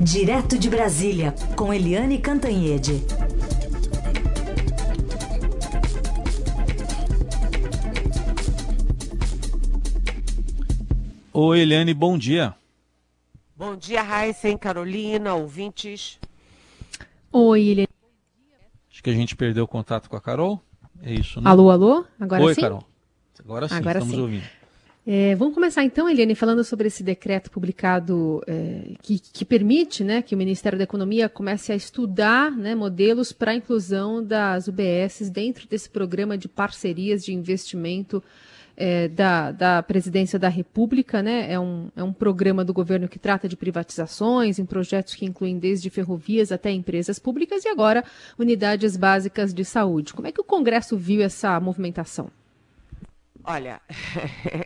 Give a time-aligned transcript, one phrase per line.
[0.00, 3.04] Direto de Brasília, com Eliane Cantanhede.
[11.32, 12.54] Oi, Eliane, bom dia.
[13.56, 16.20] Bom dia, Raíssa, Carolina, ouvintes.
[17.32, 17.88] Oi, Eliane.
[18.90, 20.62] Acho que a gente perdeu o contato com a Carol.
[21.02, 21.50] É isso, né?
[21.50, 22.04] Alô, alô?
[22.20, 22.60] Agora Oi, sim?
[22.60, 22.84] Carol.
[23.40, 24.22] Agora sim, Agora estamos sim.
[24.22, 24.57] ouvindo.
[25.10, 30.20] É, vamos começar então, Eliane, falando sobre esse decreto publicado é, que, que permite né,
[30.20, 35.30] que o Ministério da Economia comece a estudar né, modelos para a inclusão das UBSs
[35.30, 38.22] dentro desse programa de parcerias de investimento
[38.76, 41.22] é, da, da Presidência da República.
[41.22, 41.50] Né?
[41.50, 45.58] É, um, é um programa do governo que trata de privatizações em projetos que incluem
[45.58, 48.04] desde ferrovias até empresas públicas e agora
[48.38, 50.12] unidades básicas de saúde.
[50.12, 52.30] Como é que o Congresso viu essa movimentação?
[53.50, 53.80] Olha,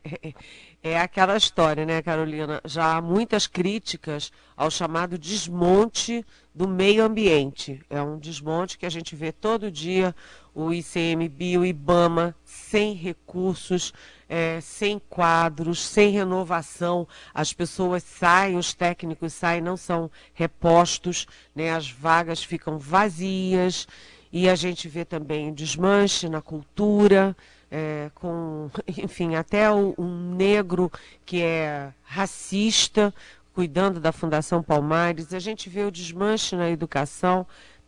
[0.83, 2.61] é aquela história, né, Carolina?
[2.65, 7.81] Já há muitas críticas ao chamado desmonte do meio ambiente.
[7.89, 10.13] É um desmonte que a gente vê todo dia
[10.53, 13.93] o ICMBio, o IBAMA, sem recursos,
[14.29, 17.07] é, sem quadros, sem renovação.
[17.33, 21.71] As pessoas saem, os técnicos saem, não são repostos, né?
[21.71, 23.87] as vagas ficam vazias.
[24.33, 27.37] E a gente vê também o desmanche na cultura,
[27.73, 30.93] é, com, enfim, até o, um negro
[31.25, 33.15] que é racista,
[33.55, 37.47] cuidando da Fundação Palmares, a gente vê o desmanche na educação,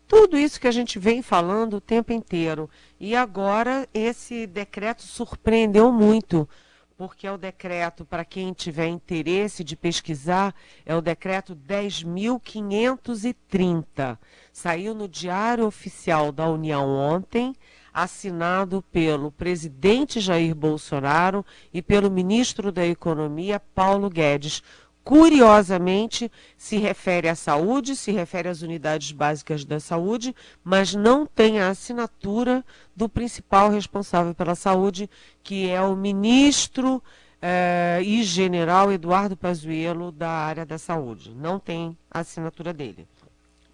[0.09, 2.71] tudo isso que a gente vem falando o tempo inteiro.
[2.99, 6.49] E agora esse decreto surpreendeu muito,
[6.97, 10.55] porque é o decreto, para quem tiver interesse de pesquisar,
[10.87, 14.17] é o decreto 10.530.
[14.53, 17.53] Saiu no Diário Oficial da União ontem
[17.95, 24.63] assinado pelo presidente Jair Bolsonaro e pelo ministro da Economia, Paulo Guedes.
[25.05, 30.35] Curiosamente, se refere à saúde, se refere às unidades básicas da saúde,
[30.65, 32.65] mas não tem a assinatura
[32.97, 35.09] do principal responsável pela saúde,
[35.43, 37.03] que é o ministro
[37.41, 41.35] eh, e general Eduardo Pazuello da área da saúde.
[41.35, 43.07] Não tem a assinatura dele.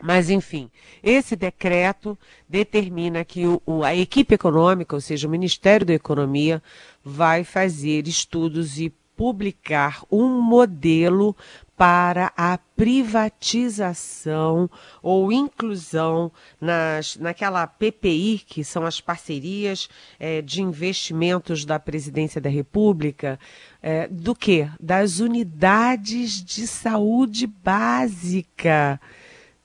[0.02, 0.70] Mas, enfim,
[1.02, 2.18] esse decreto
[2.48, 6.62] determina que o, a equipe econômica, ou seja, o Ministério da Economia,
[7.04, 11.36] vai fazer estudos e publicar um modelo
[11.76, 14.70] para a privatização
[15.02, 22.48] ou inclusão nas, naquela PPI, que são as parcerias eh, de investimentos da Presidência da
[22.48, 23.38] República,
[23.82, 24.66] eh, do que?
[24.80, 28.98] Das unidades de saúde básica.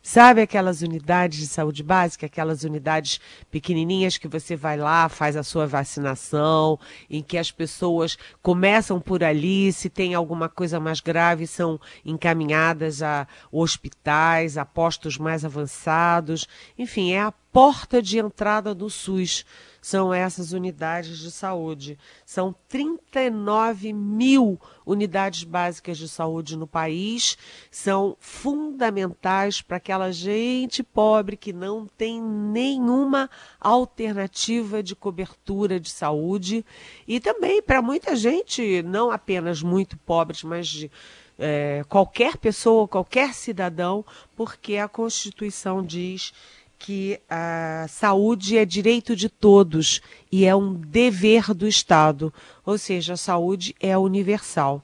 [0.08, 5.42] Sabe aquelas unidades de saúde básica, aquelas unidades pequenininhas que você vai lá, faz a
[5.42, 6.80] sua vacinação,
[7.10, 13.02] em que as pessoas começam por ali, se tem alguma coisa mais grave, são encaminhadas
[13.02, 16.48] a hospitais, a postos mais avançados.
[16.78, 19.44] Enfim, é a porta de entrada do SUS.
[19.86, 21.96] São essas unidades de saúde.
[22.26, 27.38] São 39 mil unidades básicas de saúde no país.
[27.70, 33.30] São fundamentais para aquela gente pobre que não tem nenhuma
[33.62, 36.66] alternativa de cobertura de saúde.
[37.08, 40.92] E também para muita gente, não apenas muito pobres, mas de
[41.38, 44.04] é, qualquer pessoa, qualquer cidadão,
[44.36, 46.34] porque a Constituição diz
[46.78, 52.34] que a saúde é direito de todos e é um dever do Estado,
[52.66, 54.84] ou seja, a saúde é universal.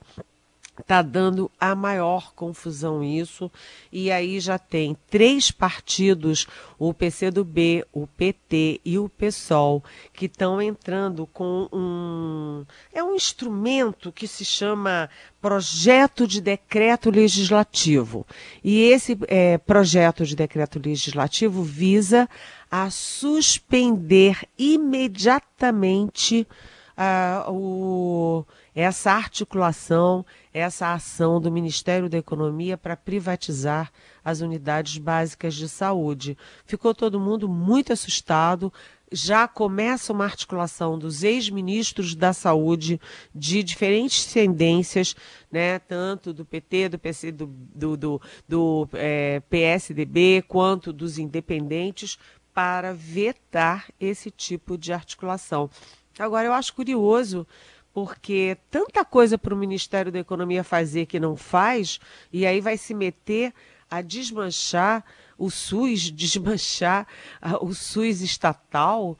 [0.81, 3.49] Está dando a maior confusão isso,
[3.91, 6.47] e aí já tem três partidos,
[6.77, 12.65] o PCdoB, o PT e o PSOL, que estão entrando com um.
[12.91, 15.09] É um instrumento que se chama
[15.39, 18.25] projeto de decreto legislativo.
[18.63, 22.27] E esse é, projeto de decreto legislativo visa
[22.69, 26.47] a suspender imediatamente
[26.97, 33.91] uh, o, essa articulação, essa ação do Ministério da Economia para privatizar
[34.23, 36.37] as unidades básicas de saúde.
[36.65, 38.71] Ficou todo mundo muito assustado.
[39.11, 42.99] Já começa uma articulação dos ex-ministros da saúde
[43.33, 45.15] de diferentes tendências,
[45.51, 52.17] né, tanto do PT, do, PC, do, do, do, do é, PSDB, quanto dos independentes,
[52.53, 55.69] para vetar esse tipo de articulação.
[56.19, 57.47] Agora, eu acho curioso
[57.93, 61.99] porque tanta coisa para o Ministério da Economia fazer que não faz,
[62.31, 63.53] e aí vai se meter
[63.89, 65.03] a desmanchar
[65.37, 67.05] o SUS, desmanchar
[67.41, 69.17] uh, o SUS estatal.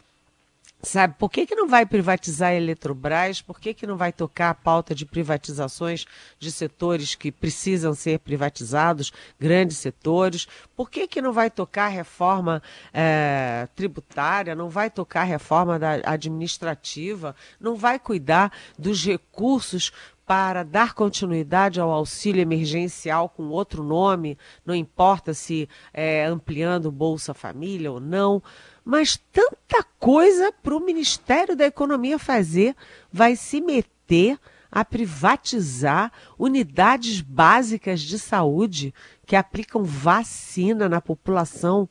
[0.84, 3.40] Sabe, por que, que não vai privatizar a Eletrobras?
[3.40, 6.06] Por que, que não vai tocar a pauta de privatizações
[6.40, 10.48] de setores que precisam ser privatizados, grandes setores?
[10.76, 14.56] Por que, que não vai tocar a reforma é, tributária?
[14.56, 17.36] Não vai tocar a reforma da administrativa?
[17.60, 19.92] Não vai cuidar dos recursos
[20.26, 24.36] para dar continuidade ao auxílio emergencial com outro nome?
[24.66, 28.42] Não importa se é ampliando Bolsa Família ou não
[28.84, 32.76] mas tanta coisa para o Ministério da Economia fazer,
[33.12, 34.40] vai se meter
[34.72, 38.94] a privatizar unidades básicas de saúde
[39.26, 41.88] que aplicam vacina na população.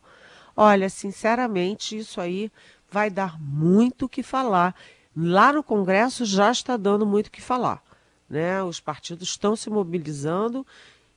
[0.56, 2.50] Olha, sinceramente, isso aí
[2.90, 4.75] vai dar muito o que falar.
[5.14, 7.82] Lá no Congresso já está dando muito o que falar.
[8.28, 8.62] Né?
[8.62, 10.66] Os partidos estão se mobilizando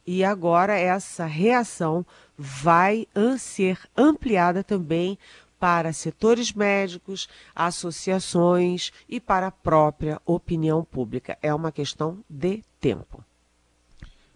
[0.05, 2.05] e agora essa reação
[2.37, 3.07] vai
[3.39, 5.17] ser ampliada também
[5.63, 11.37] para setores médicos, associações e para a própria opinião pública.
[11.41, 13.23] É uma questão de tempo.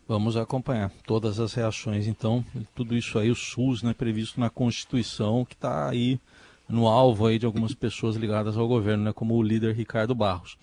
[0.07, 5.43] Vamos acompanhar todas as reações, então, tudo isso aí, o SUS, né, previsto na Constituição,
[5.43, 6.17] que está aí
[6.65, 10.57] no alvo aí de algumas pessoas ligadas ao governo, né, como o líder Ricardo Barros.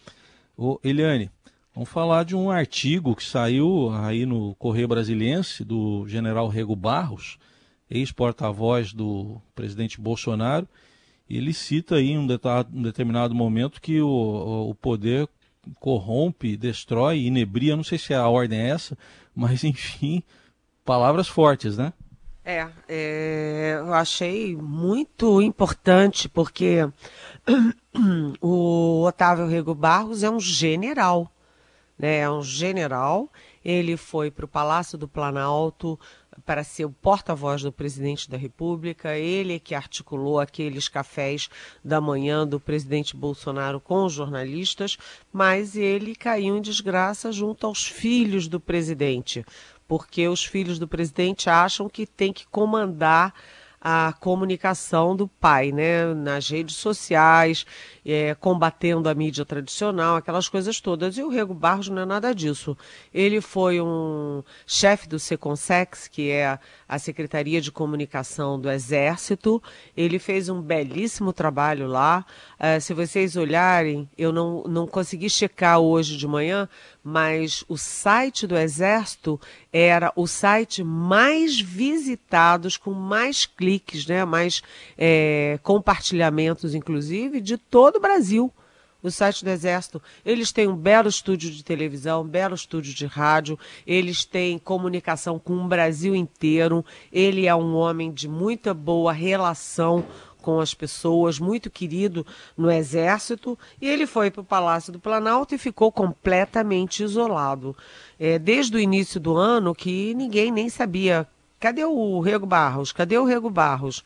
[0.56, 1.30] Ô, Eliane,
[1.74, 7.38] vamos falar de um artigo que saiu aí no Correio Brasiliense, do general Rego Barros,
[7.90, 10.68] ex-porta-voz do presidente Bolsonaro,
[11.28, 12.26] ele cita aí em um,
[12.82, 15.28] determinado momento que o, o poder
[15.80, 18.96] corrompe, destrói, inebria, não sei se a ordem é essa,
[19.34, 20.22] mas enfim,
[20.84, 21.92] palavras fortes, né?
[22.44, 26.86] É, é eu achei muito importante porque
[28.40, 31.30] o Otávio Rego Barros é um general,
[31.98, 32.18] né?
[32.18, 33.30] É um general.
[33.64, 35.98] Ele foi para o Palácio do Planalto
[36.44, 41.48] para ser o porta-voz do presidente da República, ele que articulou aqueles cafés
[41.82, 44.98] da manhã do presidente Bolsonaro com os jornalistas,
[45.32, 49.44] mas ele caiu em desgraça junto aos filhos do presidente,
[49.86, 53.32] porque os filhos do presidente acham que tem que comandar
[53.86, 57.66] a comunicação do pai, né, nas redes sociais,
[58.02, 61.18] é, combatendo a mídia tradicional, aquelas coisas todas.
[61.18, 62.74] E o Rego Barros não é nada disso.
[63.12, 66.58] Ele foi um chefe do Seconsex, que é
[66.88, 69.62] a Secretaria de Comunicação do Exército.
[69.94, 72.24] Ele fez um belíssimo trabalho lá.
[72.58, 76.66] Uh, se vocês olharem, eu não, não consegui checar hoje de manhã,
[77.02, 79.38] mas o site do Exército
[79.70, 83.73] era o site mais visitado, com mais cliques,
[84.08, 84.62] né, mais
[84.98, 88.52] é, compartilhamentos, inclusive, de todo o Brasil
[89.04, 90.02] o site do Exército.
[90.24, 95.38] Eles têm um belo estúdio de televisão, um belo estúdio de rádio, eles têm comunicação
[95.38, 96.82] com o Brasil inteiro.
[97.12, 100.04] Ele é um homem de muita boa relação
[100.40, 102.26] com as pessoas, muito querido
[102.56, 107.74] no Exército, e ele foi para o Palácio do Planalto e ficou completamente isolado.
[108.18, 111.26] É, desde o início do ano que ninguém nem sabia.
[111.58, 112.92] Cadê o Rego Barros?
[112.92, 114.04] Cadê o Rego Barros?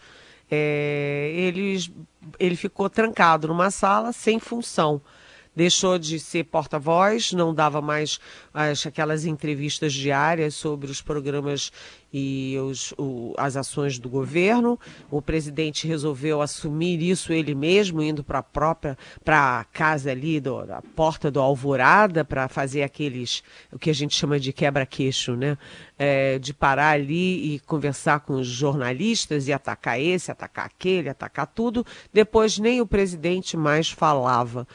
[0.51, 1.53] É,
[2.39, 5.01] ele ficou trancado numa sala sem função.
[5.55, 8.21] Deixou de ser porta-voz, não dava mais
[8.53, 11.73] as, aquelas entrevistas diárias sobre os programas
[12.13, 14.79] e os, o, as ações do governo.
[15.11, 20.41] O presidente resolveu assumir isso ele mesmo, indo para a própria para a casa ali,
[20.41, 23.43] do, a porta do Alvorada, para fazer aqueles,
[23.73, 25.59] o que a gente chama de quebra-queixo, né?
[25.99, 31.47] É, de parar ali e conversar com os jornalistas e atacar esse, atacar aquele, atacar
[31.47, 31.85] tudo.
[32.13, 34.67] Depois nem o presidente mais falava.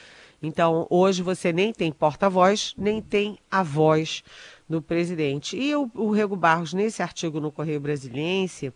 [0.44, 4.22] Então, hoje você nem tem porta-voz, nem tem a voz
[4.68, 5.56] do presidente.
[5.56, 8.74] E o, o Rego Barros, nesse artigo no Correio Brasiliense,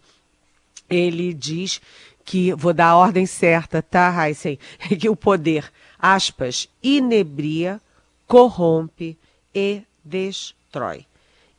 [0.90, 1.82] ele diz
[2.24, 4.58] que, vou dar a ordem certa, tá, Heisen?
[4.98, 5.70] Que o poder,
[6.00, 7.82] aspas, inebria,
[8.26, 9.18] corrompe
[9.54, 11.06] e destrói.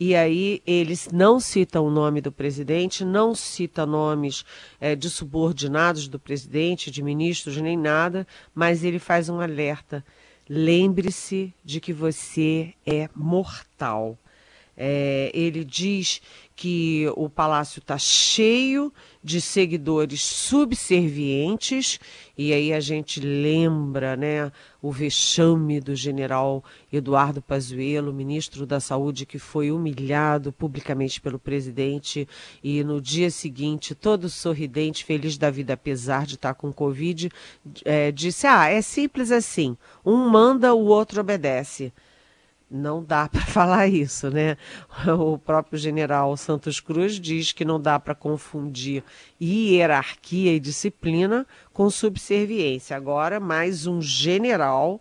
[0.00, 4.44] E aí eles não citam o nome do presidente, não cita nomes
[4.80, 10.04] é, de subordinados do presidente, de ministros, nem nada, mas ele faz um alerta
[10.48, 14.18] lembre-se de que você é mortal.
[14.76, 16.22] É, ele diz
[16.58, 22.00] que o palácio está cheio de seguidores subservientes,
[22.36, 24.50] e aí a gente lembra né,
[24.82, 32.26] o vexame do general Eduardo Pazuello, ministro da Saúde, que foi humilhado publicamente pelo presidente
[32.60, 37.30] e no dia seguinte, todo sorridente, feliz da vida, apesar de estar com Covid,
[37.84, 41.92] é, disse: Ah, é simples assim, um manda, o outro obedece.
[42.70, 44.56] Não dá para falar isso, né?
[45.06, 49.02] O próprio general Santos Cruz diz que não dá para confundir
[49.40, 52.96] hierarquia e disciplina com subserviência.
[52.96, 55.00] Agora, mais um general,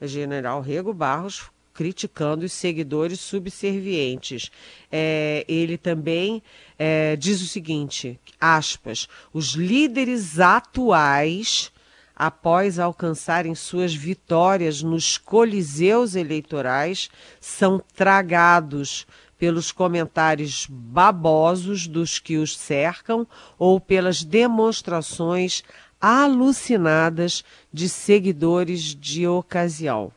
[0.00, 4.50] general Rego Barros, criticando os seguidores subservientes.
[4.90, 6.42] É, ele também
[6.78, 11.70] é, diz o seguinte, aspas, os líderes atuais
[12.16, 19.06] após alcançarem suas vitórias nos coliseus eleitorais, são tragados
[19.38, 23.26] pelos comentários babosos dos que os cercam
[23.58, 25.62] ou pelas demonstrações
[26.00, 30.10] alucinadas de seguidores de ocasião.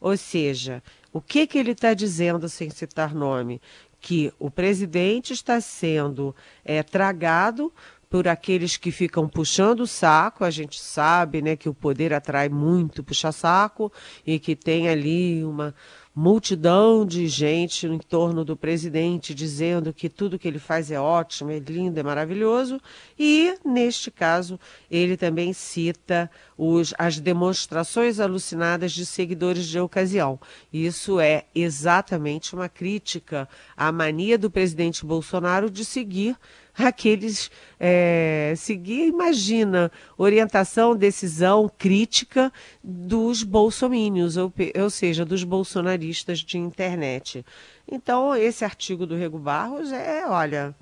[0.00, 0.82] Ou seja,
[1.12, 3.60] o que, que ele está dizendo sem citar nome?
[3.98, 6.34] Que o presidente está sendo
[6.64, 7.72] é, tragado
[8.16, 10.42] por aqueles que ficam puxando o saco.
[10.42, 13.92] A gente sabe né, que o poder atrai muito puxa-saco
[14.26, 15.74] e que tem ali uma
[16.14, 21.50] multidão de gente em torno do presidente dizendo que tudo que ele faz é ótimo,
[21.50, 22.80] é lindo, é maravilhoso.
[23.18, 24.58] E, neste caso,
[24.90, 30.40] ele também cita os, as demonstrações alucinadas de seguidores de ocasião.
[30.72, 33.46] Isso é exatamente uma crítica
[33.76, 36.34] à mania do presidente Bolsonaro de seguir
[36.76, 42.52] aqueles é, seguir, imagina, orientação, decisão, crítica
[42.82, 47.44] dos bolsomínios, ou, ou seja, dos bolsonaristas de internet.
[47.90, 50.74] Então, esse artigo do Rego Barros é, olha,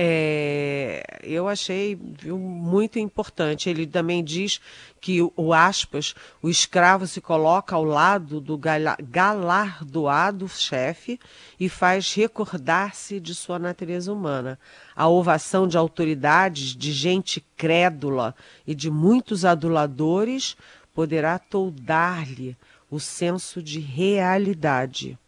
[0.00, 3.68] é, eu achei viu, muito importante.
[3.68, 4.60] Ele também diz
[5.00, 11.18] que o, aspas, o escravo se coloca ao lado do galardoado chefe
[11.58, 14.56] e faz recordar-se de sua natureza humana.
[14.94, 20.56] A ovação de autoridades, de gente crédula e de muitos aduladores
[20.94, 22.56] poderá toldar-lhe
[22.88, 25.18] o senso de realidade.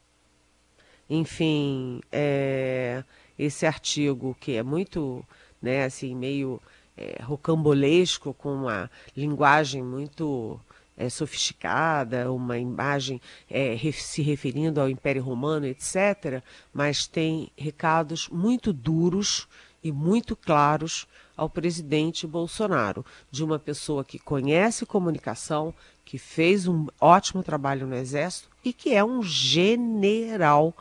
[1.08, 3.02] Enfim, é,
[3.40, 5.24] esse artigo que é muito,
[5.62, 6.60] né, assim, meio
[6.96, 10.60] é, rocambolesco, com uma linguagem muito
[10.96, 16.42] é, sofisticada, uma imagem é, se referindo ao Império Romano, etc.,
[16.72, 19.48] mas tem recados muito duros
[19.82, 25.72] e muito claros ao presidente Bolsonaro, de uma pessoa que conhece comunicação,
[26.04, 30.74] que fez um ótimo trabalho no Exército e que é um general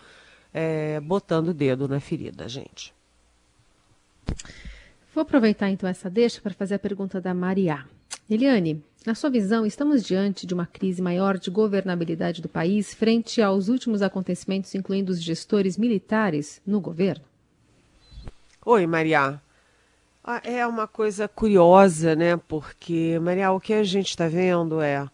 [0.53, 2.93] é, botando o dedo na ferida, gente.
[5.13, 7.85] Vou aproveitar então essa deixa para fazer a pergunta da Maria.
[8.29, 13.41] Eliane, na sua visão, estamos diante de uma crise maior de governabilidade do país frente
[13.41, 17.23] aos últimos acontecimentos, incluindo os gestores militares no governo?
[18.65, 19.41] Oi, Maria.
[20.23, 22.37] Ah, é uma coisa curiosa, né?
[22.37, 25.09] Porque, Maria, o que a gente está vendo é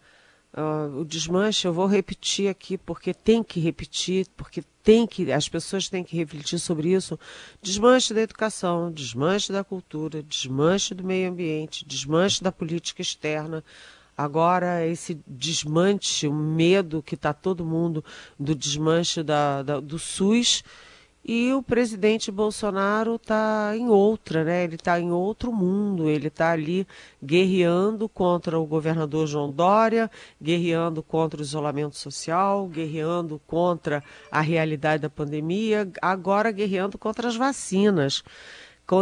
[0.56, 1.66] uh, o desmanche.
[1.66, 6.16] Eu vou repetir aqui porque tem que repetir, porque tem que, as pessoas têm que
[6.16, 7.18] refletir sobre isso.
[7.60, 13.62] Desmanche da educação, desmanche da cultura, desmanche do meio ambiente, desmanche da política externa.
[14.16, 18.02] Agora, esse desmanche, o medo que está todo mundo
[18.40, 20.64] do desmanche da, da, do SUS
[21.28, 24.62] e o presidente Bolsonaro está em outra, né?
[24.62, 26.08] Ele está em outro mundo.
[26.08, 26.86] Ele está ali
[27.22, 30.08] guerreando contra o governador João Dória,
[30.40, 37.34] guerreando contra o isolamento social, guerreando contra a realidade da pandemia, agora guerreando contra as
[37.34, 38.22] vacinas.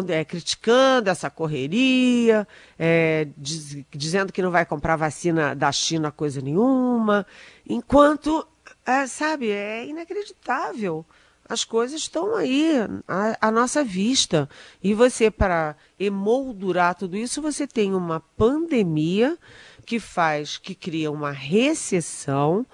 [0.08, 6.40] É, criticando essa correria, é, diz, dizendo que não vai comprar vacina da China coisa
[6.40, 7.26] nenhuma,
[7.68, 8.48] enquanto,
[8.86, 11.04] é, sabe, é inacreditável
[11.48, 12.72] as coisas estão aí
[13.06, 14.48] à, à, nossa vista.
[14.82, 19.36] E você, para emoldurar tudo isso, você tem uma pandemia
[19.84, 22.66] que faz, que cria uma recessão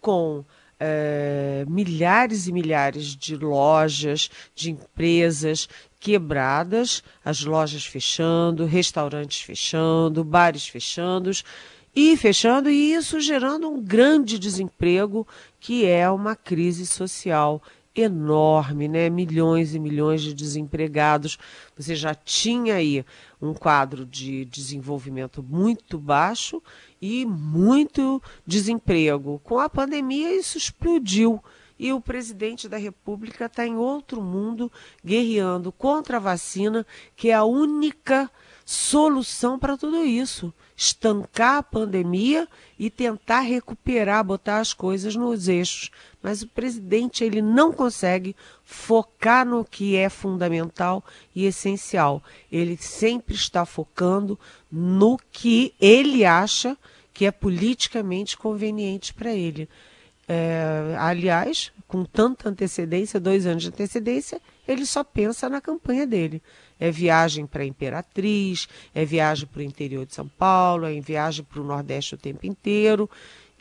[0.00, 0.44] com
[0.78, 5.68] é, milhares e milhares de lojas, de empresas
[5.98, 11.30] quebradas, as lojas fechando, restaurantes fechando, bares fechando
[11.94, 15.26] e fechando, e isso gerando um grande desemprego,
[15.58, 17.60] que é uma crise social
[18.00, 19.08] enorme, né?
[19.08, 21.38] Milhões e milhões de desempregados.
[21.76, 23.04] Você já tinha aí
[23.40, 26.62] um quadro de desenvolvimento muito baixo
[27.00, 29.40] e muito desemprego.
[29.44, 31.42] Com a pandemia, isso explodiu.
[31.78, 34.70] E o presidente da República está em outro mundo,
[35.04, 38.28] guerreando contra a vacina, que é a única
[38.64, 42.46] solução para tudo isso estancar a pandemia
[42.78, 45.90] e tentar recuperar, botar as coisas nos eixos.
[46.22, 51.04] Mas o presidente ele não consegue focar no que é fundamental
[51.34, 52.22] e essencial.
[52.50, 54.38] Ele sempre está focando
[54.70, 56.78] no que ele acha
[57.12, 59.68] que é politicamente conveniente para ele.
[60.28, 66.42] é, aliás, com tanta antecedência, dois anos de antecedência, ele só pensa na campanha dele.
[66.78, 71.60] É viagem para Imperatriz, é viagem para o interior de São Paulo, é viagem para
[71.60, 73.08] o Nordeste o tempo inteiro.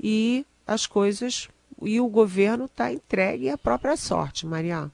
[0.02, 1.48] E as coisas.
[1.82, 4.92] E o governo está entregue à própria sorte, Maria.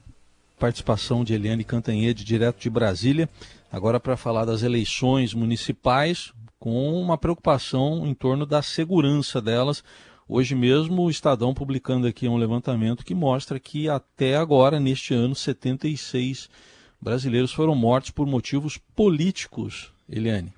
[0.58, 3.28] Participação de Eliane Cantanhede, direto de Brasília.
[3.72, 9.82] Agora para falar das eleições municipais, com uma preocupação em torno da segurança delas.
[10.28, 15.34] Hoje mesmo o Estadão publicando aqui um levantamento que mostra que até agora, neste ano,
[15.34, 16.48] 76
[17.00, 19.92] brasileiros foram mortos por motivos políticos.
[20.08, 20.52] Eliane.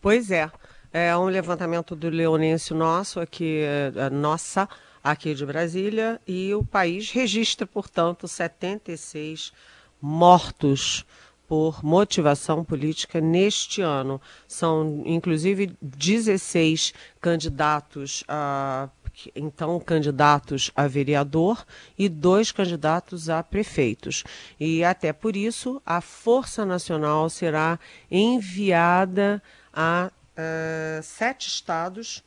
[0.00, 0.50] Pois é.
[0.92, 4.68] É um levantamento do Leonêncio nosso aqui, é, nossa,
[5.02, 9.54] aqui de Brasília, e o país registra, portanto, 76
[10.02, 11.06] mortos
[11.52, 14.18] por motivação política neste ano.
[14.48, 18.88] São, inclusive, 16 candidatos a
[19.36, 21.66] então candidatos a vereador
[21.98, 24.24] e dois candidatos a prefeitos.
[24.58, 27.78] E até por isso a Força Nacional será
[28.10, 32.24] enviada a uh, sete estados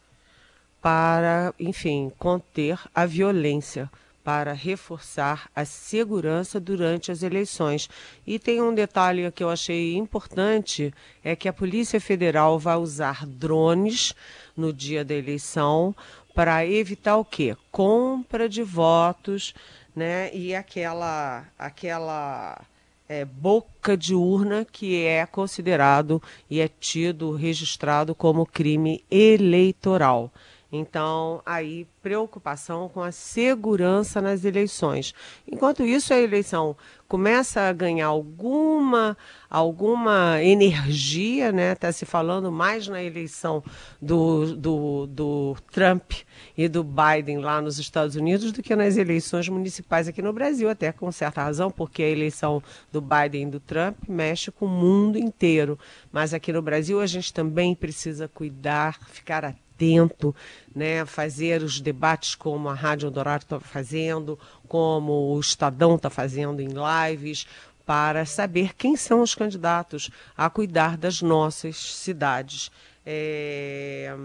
[0.80, 3.90] para, enfim, conter a violência
[4.26, 7.88] para reforçar a segurança durante as eleições.
[8.26, 10.92] E tem um detalhe que eu achei importante,
[11.24, 14.16] é que a Polícia Federal vai usar drones
[14.58, 15.96] no dia da eleição
[16.34, 17.56] para evitar o quê?
[17.72, 19.54] Compra de votos,
[19.96, 20.34] né?
[20.34, 22.60] E aquela aquela
[23.08, 30.32] é, boca de urna que é considerado e é tido, registrado como crime eleitoral.
[30.76, 35.14] Então, aí, preocupação com a segurança nas eleições.
[35.48, 36.76] Enquanto isso, a eleição
[37.08, 39.18] começa a ganhar alguma,
[39.50, 41.74] alguma energia, né?
[41.74, 43.64] Está se falando mais na eleição
[44.02, 46.12] do, do, do Trump
[46.58, 50.70] e do Biden lá nos Estados Unidos do que nas eleições municipais aqui no Brasil,
[50.70, 54.70] até com certa razão, porque a eleição do Biden e do Trump mexe com o
[54.70, 55.78] mundo inteiro.
[56.12, 60.34] Mas aqui no Brasil a gente também precisa cuidar, ficar atento atento,
[60.74, 66.62] né, fazer os debates como a Rádio Dourado está fazendo, como o Estadão está fazendo
[66.62, 67.46] em lives,
[67.86, 72.72] para saber quem são os candidatos a cuidar das nossas cidades.
[73.06, 74.16] É...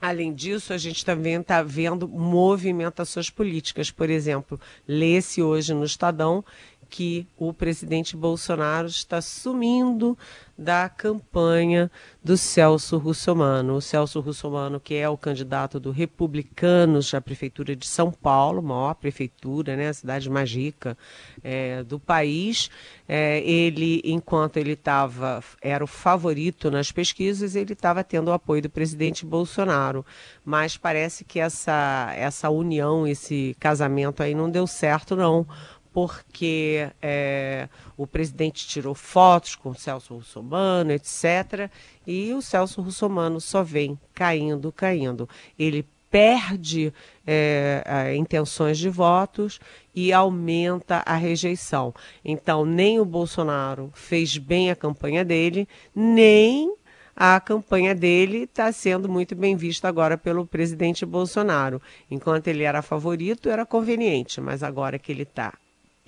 [0.00, 3.90] Além disso, a gente também está vendo movimentações políticas.
[3.90, 6.44] Por exemplo, lê-se hoje no Estadão
[6.88, 10.16] que o presidente Bolsonaro está sumindo
[10.58, 11.88] da campanha
[12.24, 13.76] do Celso Russomano.
[13.76, 18.94] O Celso Russomano, que é o candidato do Republicanos à Prefeitura de São Paulo, maior
[18.94, 20.98] prefeitura, né, a cidade mais rica
[21.44, 22.70] é, do país,
[23.08, 28.62] é, ele, enquanto ele estava, era o favorito nas pesquisas, ele estava tendo o apoio
[28.62, 30.04] do presidente Bolsonaro.
[30.44, 35.46] Mas parece que essa, essa união, esse casamento aí não deu certo, não
[35.92, 41.70] porque é, o presidente tirou fotos com o Celso Russomano, etc.
[42.06, 45.28] E o Celso Russomano só vem caindo, caindo.
[45.58, 46.92] Ele perde
[47.26, 49.60] é, intenções de votos
[49.94, 51.94] e aumenta a rejeição.
[52.24, 56.74] Então, nem o Bolsonaro fez bem a campanha dele, nem
[57.14, 61.82] a campanha dele está sendo muito bem vista agora pelo presidente Bolsonaro.
[62.10, 65.52] Enquanto ele era favorito, era conveniente, mas agora que ele está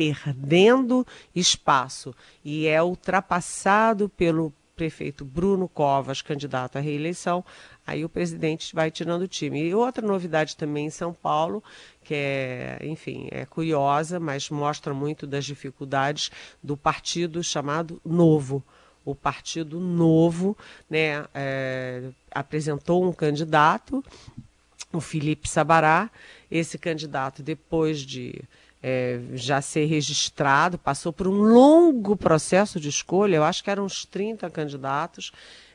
[0.01, 7.45] perdendo espaço e é ultrapassado pelo prefeito Bruno Covas, candidato à reeleição,
[7.87, 9.63] aí o presidente vai tirando o time.
[9.63, 11.63] E outra novidade também em São Paulo,
[12.03, 16.31] que é, enfim, é curiosa, mas mostra muito das dificuldades
[16.63, 18.65] do partido chamado Novo.
[19.05, 20.57] O Partido Novo
[20.89, 24.03] né, é, apresentou um candidato,
[24.95, 26.11] o Felipe Sabará.
[26.51, 28.43] Esse candidato, depois de
[28.83, 33.85] é, já ser registrado, passou por um longo processo de escolha, eu acho que eram
[33.85, 35.33] uns 30 candidatos.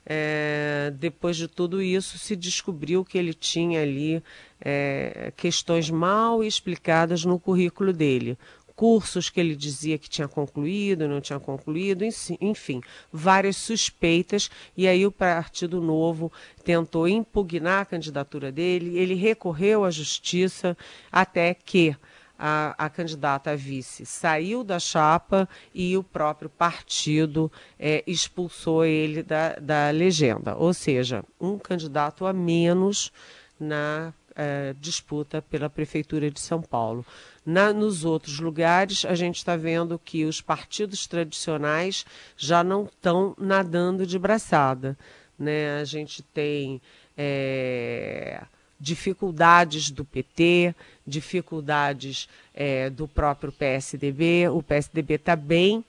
[0.08, 4.22] É, depois de tudo isso, se descobriu que ele tinha ali
[4.62, 8.38] é, questões mal explicadas no currículo dele.
[8.76, 12.04] Cursos que ele dizia que tinha concluído, não tinha concluído,
[12.42, 14.52] enfim, várias suspeitas.
[14.76, 16.32] E aí o Partido Novo
[16.64, 20.78] tentou impugnar a candidatura dele, ele recorreu à justiça
[21.12, 21.96] até que
[22.38, 29.24] a, a, candidata a vice saiu da chapa e o próprio partido é, expulsou ele
[29.24, 30.56] da, da legenda.
[30.56, 33.12] Ou seja, um candidato a menos
[33.60, 37.06] na é, disputa pela Prefeitura de São Paulo.
[37.46, 43.36] Na, nos outros lugares, a gente está vendo que os partidos tradicionais já não estão
[43.40, 44.98] nadando de braçada.
[45.40, 45.80] Né?
[45.80, 46.82] A gente tem.
[47.18, 48.44] É,
[48.80, 54.50] dificuldades do PT, dificuldades é, do próprio PSDB.
[54.50, 55.84] O PSDB está bem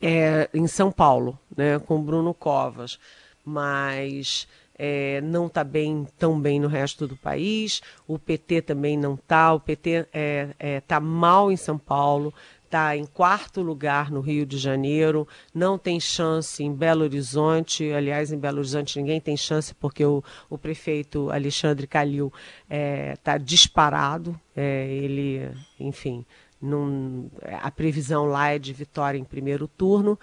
[0.00, 2.98] é, em São Paulo, né, com Bruno Covas,
[3.44, 4.46] mas
[4.78, 7.80] é, não está bem tão bem no resto do país.
[8.06, 9.52] O PT também não está.
[9.54, 12.32] O PT está é, é, mal em São Paulo,
[12.66, 17.90] está em quarto lugar no Rio de Janeiro, não tem chance em Belo Horizonte.
[17.92, 22.32] Aliás, em Belo Horizonte ninguém tem chance porque o, o prefeito Alexandre Calil
[22.68, 24.38] está é, disparado.
[24.54, 25.50] É, ele,
[25.80, 26.24] enfim,
[26.60, 27.30] num,
[27.62, 30.18] a previsão lá é de vitória em primeiro turno.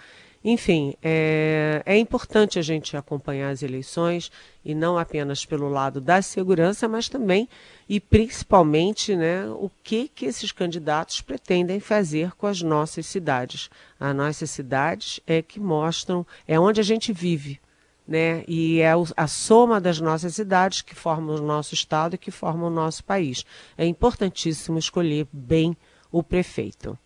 [0.45, 4.29] Enfim, é, é, importante a gente acompanhar as eleições
[4.65, 7.47] e não apenas pelo lado da segurança, mas também
[7.93, 13.69] e principalmente né, o que, que esses candidatos pretendem fazer com as nossas cidades.
[13.99, 17.61] As nossas cidades é que mostram, é onde a gente vive.
[18.07, 18.43] Né?
[18.47, 22.65] E é a soma das nossas cidades que formam o nosso estado e que formam
[22.65, 23.45] o nosso país.
[23.77, 25.77] É importantíssimo escolher bem
[26.11, 26.97] o prefeito.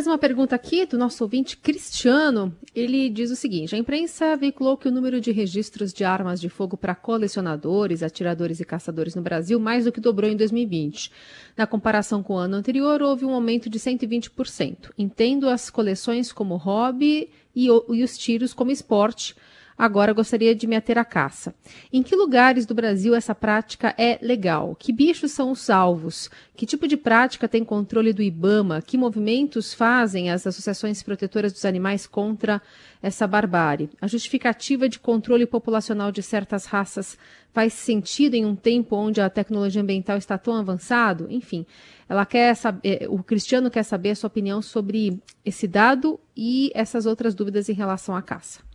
[0.00, 2.56] Mais uma pergunta aqui do nosso ouvinte Cristiano.
[2.74, 6.48] Ele diz o seguinte: a imprensa veiculou que o número de registros de armas de
[6.48, 11.12] fogo para colecionadores, atiradores e caçadores no Brasil mais do que dobrou em 2020.
[11.54, 14.90] Na comparação com o ano anterior, houve um aumento de 120%.
[14.96, 19.36] Entendo as coleções como hobby e, e os tiros como esporte
[19.80, 21.54] Agora gostaria de me ater à caça.
[21.90, 24.76] Em que lugares do Brasil essa prática é legal?
[24.78, 26.28] Que bichos são os alvos?
[26.54, 28.82] Que tipo de prática tem controle do IBAMA?
[28.82, 32.60] Que movimentos fazem as associações protetoras dos animais contra
[33.02, 33.88] essa barbárie?
[34.02, 37.16] A justificativa de controle populacional de certas raças
[37.50, 41.26] faz sentido em um tempo onde a tecnologia ambiental está tão avançado?
[41.30, 41.64] Enfim,
[42.06, 47.06] ela quer saber, o Cristiano quer saber a sua opinião sobre esse dado e essas
[47.06, 48.68] outras dúvidas em relação à caça.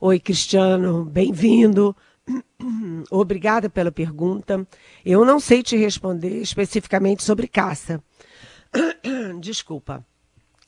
[0.00, 1.96] Oi, Cristiano, bem-vindo.
[3.10, 4.66] Obrigada pela pergunta.
[5.04, 8.02] Eu não sei te responder especificamente sobre caça.
[9.40, 10.04] Desculpa.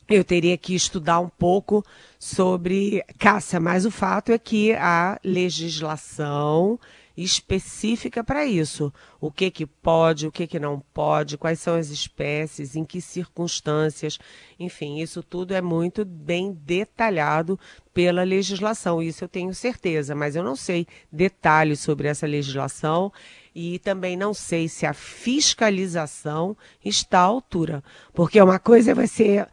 [0.08, 1.84] Eu teria que estudar um pouco
[2.20, 6.78] sobre caça, mas o fato é que a legislação
[7.16, 8.92] específica para isso.
[9.20, 13.00] O que que pode, o que que não pode, quais são as espécies, em que
[13.00, 14.18] circunstâncias,
[14.58, 17.58] enfim, isso tudo é muito bem detalhado
[17.94, 19.02] pela legislação.
[19.02, 23.10] Isso eu tenho certeza, mas eu não sei detalhes sobre essa legislação
[23.54, 29.46] e também não sei se a fiscalização está à altura, porque uma coisa é você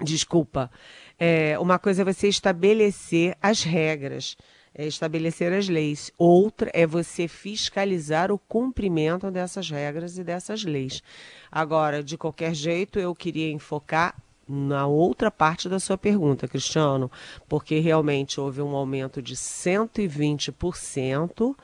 [0.00, 0.70] Desculpa.
[1.18, 4.36] É, uma coisa é você estabelecer as regras
[4.78, 6.12] é estabelecer as leis.
[6.16, 11.02] Outra é você fiscalizar o cumprimento dessas regras e dessas leis.
[11.50, 14.14] Agora, de qualquer jeito, eu queria enfocar
[14.48, 17.10] na outra parte da sua pergunta, Cristiano,
[17.48, 21.56] porque realmente houve um aumento de 120%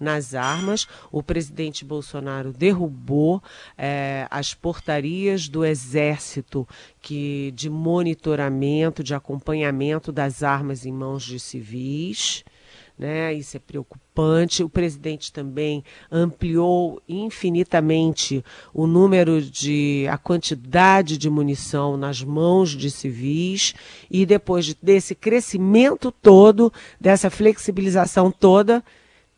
[0.00, 0.88] nas armas.
[1.12, 3.42] O presidente Bolsonaro derrubou
[3.76, 6.66] é, as portarias do Exército
[7.02, 12.42] que de monitoramento, de acompanhamento das armas em mãos de civis
[12.98, 13.32] né?
[13.32, 14.62] Isso é preocupante.
[14.62, 22.90] O presidente também ampliou infinitamente o número de a quantidade de munição nas mãos de
[22.90, 23.74] civis
[24.10, 28.84] e depois desse crescimento todo, dessa flexibilização toda,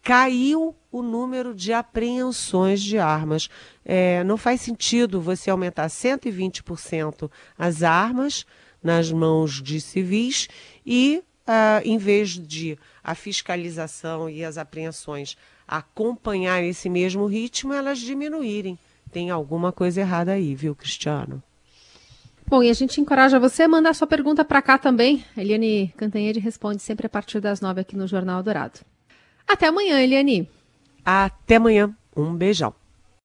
[0.02, 3.48] caiu o número de apreensões de armas.
[3.84, 8.46] É, não faz sentido você aumentar 120% as armas
[8.82, 10.46] nas mãos de civis
[10.86, 17.98] e, uh, em vez de a fiscalização e as apreensões acompanhar esse mesmo ritmo, elas
[17.98, 18.78] diminuírem.
[19.10, 21.42] Tem alguma coisa errada aí, viu, Cristiano?
[22.46, 25.24] Bom, e a gente encoraja você a mandar sua pergunta para cá também.
[25.36, 28.80] Eliane Cantanhede responde sempre a partir das nove aqui no Jornal Dourado.
[29.48, 30.48] Até amanhã, Eliane.
[31.04, 31.94] Até amanhã.
[32.14, 32.74] Um beijão.